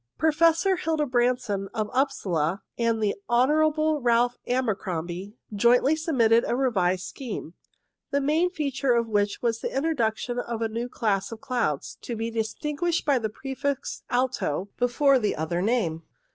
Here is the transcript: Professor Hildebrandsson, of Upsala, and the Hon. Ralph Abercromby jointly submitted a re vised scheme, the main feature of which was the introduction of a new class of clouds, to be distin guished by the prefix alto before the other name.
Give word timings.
Professor 0.17 0.77
Hildebrandsson, 0.77 1.67
of 1.75 1.91
Upsala, 1.93 2.63
and 2.75 3.03
the 3.03 3.13
Hon. 3.29 3.99
Ralph 4.01 4.35
Abercromby 4.47 5.37
jointly 5.53 5.95
submitted 5.95 6.43
a 6.47 6.55
re 6.55 6.71
vised 6.71 7.03
scheme, 7.03 7.53
the 8.09 8.19
main 8.19 8.49
feature 8.49 8.95
of 8.95 9.07
which 9.07 9.43
was 9.43 9.59
the 9.59 9.77
introduction 9.77 10.39
of 10.39 10.59
a 10.59 10.67
new 10.69 10.89
class 10.89 11.31
of 11.31 11.39
clouds, 11.41 11.99
to 12.01 12.15
be 12.15 12.31
distin 12.31 12.77
guished 12.77 13.05
by 13.05 13.19
the 13.19 13.29
prefix 13.29 14.01
alto 14.09 14.69
before 14.75 15.19
the 15.19 15.35
other 15.35 15.61
name. 15.61 16.01